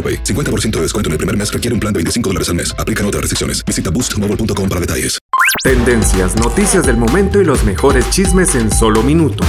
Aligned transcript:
AroPay. 0.00 0.24
50% 0.24 0.70
de 0.76 0.82
descuento 0.82 1.08
en 1.08 1.12
el 1.12 1.18
primer 1.18 1.36
mes 1.36 1.52
requiere 1.52 1.74
un 1.74 1.80
plan 1.80 1.92
de 1.92 1.98
25 1.98 2.30
dólares 2.30 2.48
al 2.48 2.54
mes. 2.54 2.74
Aplican 2.78 3.04
otras 3.04 3.20
restricciones. 3.20 3.62
Visita 3.66 3.90
boostmobile.com 3.90 4.68
para 4.68 4.80
detalles. 4.80 5.18
Tendencias, 5.62 6.36
noticias 6.36 6.86
del 6.86 6.96
momento 6.96 7.40
y 7.40 7.44
los 7.44 7.64
mejores 7.64 8.08
chismes 8.10 8.54
en 8.54 8.70
solo 8.70 9.02
minutos. 9.02 9.46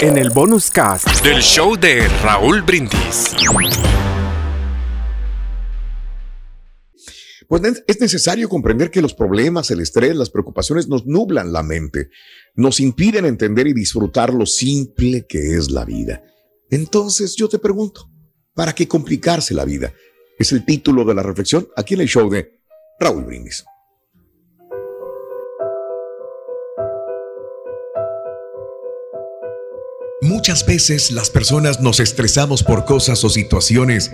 En 0.00 0.16
el 0.16 0.30
bonus 0.30 0.70
cast 0.70 1.06
del 1.22 1.42
show 1.42 1.76
de 1.76 2.08
Raúl 2.22 2.62
Brindis. 2.62 3.34
Pues 7.48 7.62
es 7.86 8.00
necesario 8.00 8.48
comprender 8.48 8.90
que 8.90 9.02
los 9.02 9.14
problemas, 9.14 9.70
el 9.70 9.80
estrés, 9.80 10.16
las 10.16 10.30
preocupaciones 10.30 10.88
nos 10.88 11.06
nublan 11.06 11.52
la 11.52 11.62
mente, 11.62 12.08
nos 12.54 12.80
impiden 12.80 13.24
entender 13.24 13.68
y 13.68 13.72
disfrutar 13.72 14.34
lo 14.34 14.46
simple 14.46 15.26
que 15.28 15.56
es 15.56 15.70
la 15.70 15.84
vida. 15.84 16.22
Entonces 16.70 17.36
yo 17.36 17.48
te 17.48 17.58
pregunto, 17.58 18.10
¿para 18.56 18.74
qué 18.74 18.88
complicarse 18.88 19.54
la 19.54 19.64
vida? 19.64 19.92
Es 20.38 20.50
el 20.50 20.64
título 20.64 21.04
de 21.04 21.14
la 21.14 21.22
reflexión 21.22 21.68
aquí 21.76 21.94
en 21.94 22.00
el 22.00 22.08
show 22.08 22.28
de 22.28 22.58
Raúl 22.98 23.24
Brindis. 23.24 23.64
Muchas 30.22 30.66
veces 30.66 31.12
las 31.12 31.30
personas 31.30 31.80
nos 31.80 32.00
estresamos 32.00 32.64
por 32.64 32.84
cosas 32.84 33.22
o 33.22 33.28
situaciones 33.28 34.10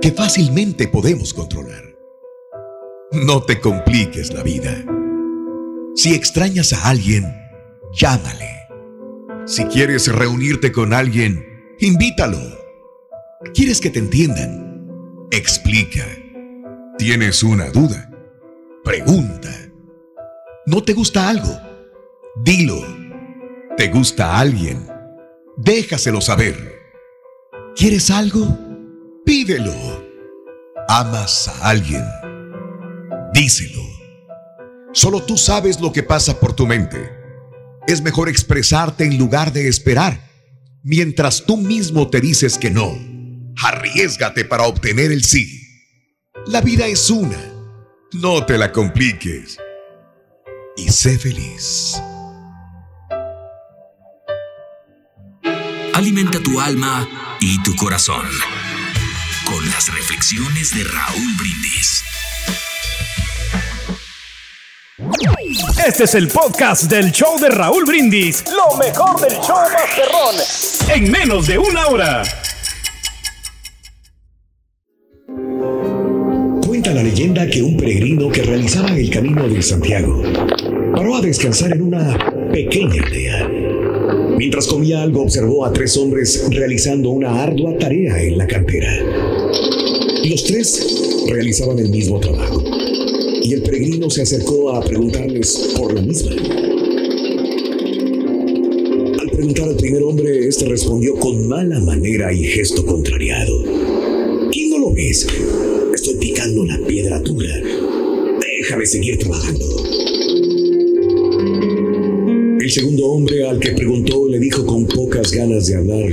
que 0.00 0.12
fácilmente 0.12 0.86
podemos 0.86 1.32
controlar. 1.32 1.96
No 3.10 3.42
te 3.42 3.58
compliques 3.58 4.32
la 4.32 4.42
vida. 4.42 4.84
Si 5.96 6.14
extrañas 6.14 6.72
a 6.72 6.88
alguien, 6.88 7.24
llámale. 7.94 8.50
Si 9.46 9.64
quieres 9.64 10.08
reunirte 10.08 10.70
con 10.70 10.92
alguien, 10.92 11.44
invítalo. 11.80 12.61
¿Quieres 13.54 13.80
que 13.80 13.90
te 13.90 13.98
entiendan? 13.98 15.26
Explica. 15.30 16.06
¿Tienes 16.98 17.42
una 17.42 17.70
duda? 17.70 18.10
Pregunta. 18.84 19.50
¿No 20.66 20.82
te 20.82 20.92
gusta 20.92 21.28
algo? 21.28 21.60
Dilo. 22.44 22.80
¿Te 23.76 23.88
gusta 23.88 24.38
alguien? 24.38 24.86
Déjaselo 25.56 26.20
saber. 26.20 26.56
¿Quieres 27.76 28.10
algo? 28.10 28.46
Pídelo. 29.24 29.74
¿Amas 30.88 31.48
a 31.48 31.68
alguien? 31.68 32.04
díselo. 33.32 33.82
Solo 34.92 35.22
tú 35.22 35.36
sabes 35.36 35.80
lo 35.80 35.92
que 35.92 36.02
pasa 36.02 36.38
por 36.38 36.52
tu 36.52 36.66
mente. 36.66 37.10
Es 37.86 38.02
mejor 38.02 38.28
expresarte 38.28 39.04
en 39.04 39.18
lugar 39.18 39.52
de 39.52 39.68
esperar. 39.68 40.30
Mientras 40.82 41.44
tú 41.44 41.56
mismo 41.56 42.08
te 42.08 42.20
dices 42.20 42.58
que 42.58 42.70
no, 42.70 42.92
arriesgate 43.60 44.44
para 44.44 44.64
obtener 44.64 45.12
el 45.12 45.24
sí. 45.24 45.60
La 46.46 46.60
vida 46.60 46.86
es 46.86 47.10
una. 47.10 47.38
No 48.12 48.44
te 48.44 48.58
la 48.58 48.72
compliques. 48.72 49.58
Y 50.76 50.88
sé 50.90 51.18
feliz. 51.18 52.00
Alimenta 55.94 56.40
tu 56.42 56.60
alma 56.60 57.08
y 57.40 57.62
tu 57.62 57.76
corazón 57.76 58.26
con 59.46 59.64
las 59.70 59.92
reflexiones 59.92 60.74
de 60.74 60.84
Raúl 60.84 61.36
Brindis. 61.36 62.02
Este 65.86 66.04
es 66.04 66.14
el 66.14 66.28
podcast 66.28 66.84
del 66.84 67.12
show 67.12 67.38
de 67.38 67.50
Raúl 67.50 67.84
Brindis. 67.84 68.44
Lo 68.50 68.76
mejor 68.76 69.20
del 69.20 69.38
show 69.40 69.58
Masterrón. 69.72 70.36
En 70.88 71.10
menos 71.10 71.46
de 71.46 71.58
una 71.58 71.86
hora. 71.88 72.22
La 76.92 77.02
leyenda 77.02 77.48
que 77.48 77.62
un 77.62 77.78
peregrino 77.78 78.28
que 78.28 78.42
realizaba 78.42 78.94
el 78.98 79.08
camino 79.08 79.48
de 79.48 79.62
Santiago 79.62 80.22
paró 80.94 81.16
a 81.16 81.22
descansar 81.22 81.72
en 81.72 81.80
una 81.80 82.18
pequeña 82.52 83.02
aldea. 83.02 83.48
Mientras 84.36 84.66
comía 84.66 85.02
algo 85.02 85.22
observó 85.22 85.64
a 85.64 85.72
tres 85.72 85.96
hombres 85.96 86.46
realizando 86.50 87.08
una 87.08 87.42
ardua 87.42 87.78
tarea 87.78 88.22
en 88.22 88.36
la 88.36 88.46
cantera. 88.46 88.92
Los 90.28 90.44
tres 90.44 91.24
realizaban 91.30 91.78
el 91.78 91.88
mismo 91.88 92.20
trabajo 92.20 92.62
y 93.42 93.54
el 93.54 93.62
peregrino 93.62 94.10
se 94.10 94.22
acercó 94.22 94.70
a 94.76 94.84
preguntarles 94.84 95.72
por 95.78 95.94
lo 95.94 96.02
mismo. 96.02 96.30
Al 99.18 99.30
preguntar 99.30 99.66
al 99.66 99.76
primer 99.76 100.02
hombre, 100.02 100.46
este 100.46 100.66
respondió 100.66 101.14
con 101.16 101.48
mala 101.48 101.80
manera 101.80 102.34
y 102.34 102.44
gesto 102.44 102.84
contrariado. 102.84 103.62
¿Quién 104.52 104.68
no 104.70 104.78
lo 104.78 104.92
ves? 104.92 105.26
Estoy 106.02 106.16
picando 106.16 106.64
la 106.64 106.76
piedra 106.84 107.20
dura. 107.20 107.62
Déjame 108.40 108.84
seguir 108.84 109.18
trabajando. 109.18 109.64
El 112.60 112.68
segundo 112.68 113.06
hombre 113.06 113.46
al 113.46 113.60
que 113.60 113.70
preguntó 113.70 114.26
le 114.26 114.40
dijo 114.40 114.66
con 114.66 114.84
pocas 114.88 115.30
ganas 115.30 115.66
de 115.66 115.76
hablar. 115.76 116.10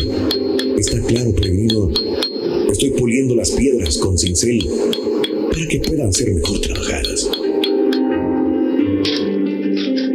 Está 0.77 1.01
claro, 1.01 1.31
peregrino. 1.31 1.89
Estoy 2.71 2.91
puliendo 2.91 3.33
las 3.33 3.49
piedras 3.49 3.97
con 3.97 4.15
cincel 4.15 4.63
para 5.51 5.67
que 5.67 5.79
puedan 5.79 6.13
ser 6.13 6.35
mejor 6.35 6.61
trabajadas. 6.61 7.27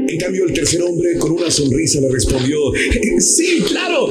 En 0.06 0.18
cambio, 0.20 0.44
el 0.46 0.52
tercer 0.52 0.82
hombre 0.82 1.18
con 1.18 1.32
una 1.32 1.50
sonrisa 1.50 2.00
le 2.00 2.10
respondió, 2.10 2.60
sí, 3.18 3.64
claro, 3.66 4.08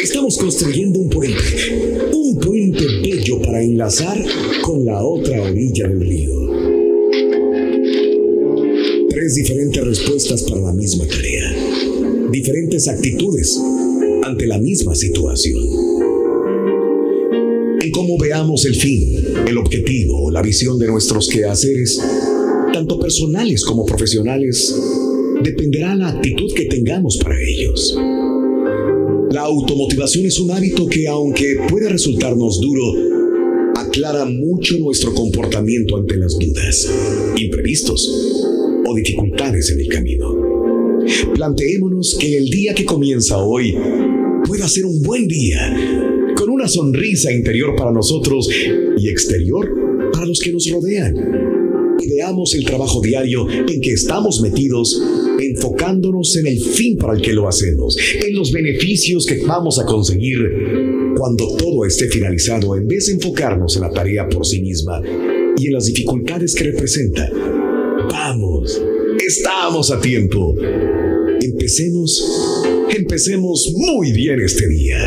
estamos 0.00 0.38
construyendo 0.38 1.00
un 1.00 1.10
puente, 1.10 1.34
un 2.12 2.38
puente 2.38 2.49
enlazar 3.62 4.22
con 4.62 4.84
la 4.84 5.04
otra 5.04 5.42
orilla 5.42 5.88
del 5.88 6.00
río. 6.00 6.32
Tres 9.08 9.34
diferentes 9.34 9.84
respuestas 9.84 10.42
para 10.44 10.60
la 10.60 10.72
misma 10.72 11.06
tarea, 11.06 11.54
diferentes 12.30 12.88
actitudes 12.88 13.60
ante 14.24 14.46
la 14.46 14.58
misma 14.58 14.94
situación 14.94 16.00
en 17.82 17.90
cómo 17.92 18.18
veamos 18.18 18.66
el 18.66 18.74
fin, 18.74 19.16
el 19.46 19.56
objetivo, 19.56 20.30
la 20.30 20.42
visión 20.42 20.78
de 20.78 20.86
nuestros 20.86 21.28
quehaceres, 21.28 22.00
tanto 22.72 22.98
personales 23.00 23.64
como 23.64 23.86
profesionales, 23.86 24.76
dependerá 25.42 25.94
la 25.94 26.08
actitud 26.08 26.52
que 26.54 26.66
tengamos 26.66 27.16
para 27.16 27.36
ellos. 27.40 27.96
La 29.30 29.42
automotivación 29.42 30.26
es 30.26 30.38
un 30.38 30.50
hábito 30.50 30.86
que, 30.88 31.08
aunque 31.08 31.56
puede 31.70 31.88
resultarnos 31.88 32.60
duro, 32.60 33.09
aclara 33.90 34.24
mucho 34.24 34.78
nuestro 34.78 35.12
comportamiento 35.12 35.96
ante 35.96 36.16
las 36.16 36.38
dudas, 36.38 36.88
imprevistos 37.36 38.08
o 38.86 38.94
dificultades 38.94 39.72
en 39.72 39.80
el 39.80 39.88
camino. 39.88 41.00
Planteémonos 41.34 42.16
que 42.20 42.38
el 42.38 42.44
día 42.50 42.72
que 42.72 42.84
comienza 42.84 43.38
hoy 43.38 43.76
pueda 44.46 44.68
ser 44.68 44.84
un 44.84 45.02
buen 45.02 45.26
día 45.26 45.76
con 46.36 46.50
una 46.50 46.68
sonrisa 46.68 47.32
interior 47.32 47.74
para 47.74 47.90
nosotros 47.90 48.48
y 48.96 49.08
exterior 49.08 49.68
para 50.12 50.24
los 50.24 50.38
que 50.38 50.52
nos 50.52 50.70
rodean. 50.70 51.69
Y 52.00 52.08
veamos 52.08 52.54
el 52.54 52.64
trabajo 52.64 53.00
diario 53.00 53.48
en 53.50 53.80
que 53.80 53.92
estamos 53.92 54.40
metidos, 54.40 55.00
enfocándonos 55.38 56.36
en 56.36 56.46
el 56.46 56.60
fin 56.60 56.96
para 56.96 57.14
el 57.14 57.22
que 57.22 57.32
lo 57.32 57.48
hacemos, 57.48 57.96
en 58.14 58.34
los 58.34 58.52
beneficios 58.52 59.26
que 59.26 59.44
vamos 59.44 59.78
a 59.78 59.84
conseguir 59.84 60.38
cuando 61.16 61.56
todo 61.56 61.84
esté 61.84 62.08
finalizado, 62.08 62.76
en 62.76 62.86
vez 62.86 63.06
de 63.06 63.14
enfocarnos 63.14 63.76
en 63.76 63.82
la 63.82 63.90
tarea 63.90 64.28
por 64.28 64.46
sí 64.46 64.60
misma 64.60 65.02
y 65.56 65.66
en 65.66 65.72
las 65.72 65.86
dificultades 65.86 66.54
que 66.54 66.64
representa. 66.64 67.30
Vamos, 68.10 68.80
Estamos 69.26 69.90
a 69.90 70.00
tiempo. 70.00 70.56
Empecemos, 71.40 72.64
empecemos 72.88 73.70
muy 73.76 74.12
bien 74.12 74.40
este 74.40 74.66
día. 74.66 74.98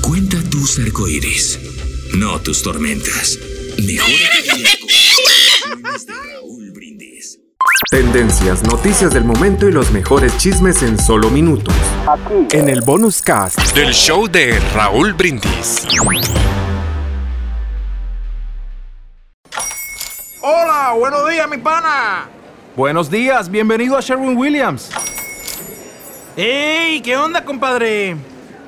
Cuenta 0.00 0.42
tus 0.50 0.78
arcoíris, 0.78 1.58
no 2.18 2.40
tus 2.40 2.62
tormentas. 2.62 3.38
Mejor 3.86 4.10
Tendencias, 7.90 8.62
noticias 8.62 9.12
del 9.12 9.24
momento 9.24 9.68
y 9.68 9.72
los 9.72 9.90
mejores 9.90 10.36
chismes 10.38 10.82
en 10.82 10.98
solo 10.98 11.30
minutos. 11.30 11.74
Aquí. 12.06 12.56
En 12.56 12.68
el 12.68 12.82
bonus 12.82 13.20
cast 13.20 13.58
del 13.74 13.92
show 13.92 14.28
de 14.28 14.60
Raúl 14.74 15.12
Brindis. 15.14 15.86
Hola, 20.40 20.94
buenos 20.96 21.28
días, 21.28 21.48
mi 21.48 21.58
pana. 21.58 22.28
Buenos 22.76 23.10
días, 23.10 23.50
bienvenido 23.50 23.98
a 23.98 24.00
Sherwin 24.00 24.36
Williams. 24.36 24.90
¡Ey! 26.36 27.00
¿Qué 27.00 27.16
onda, 27.16 27.44
compadre? 27.44 28.16